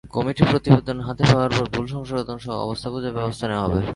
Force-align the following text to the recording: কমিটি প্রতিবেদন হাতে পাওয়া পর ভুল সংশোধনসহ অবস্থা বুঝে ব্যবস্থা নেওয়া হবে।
কমিটি 0.03 0.43
প্রতিবেদন 0.51 0.97
হাতে 1.07 1.23
পাওয়া 1.29 1.47
পর 1.55 1.65
ভুল 1.73 1.85
সংশোধনসহ 1.87 2.53
অবস্থা 2.65 2.87
বুঝে 2.93 3.09
ব্যবস্থা 3.17 3.45
নেওয়া 3.47 3.65
হবে। 3.65 3.81